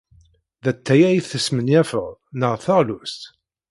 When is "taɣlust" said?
2.63-3.21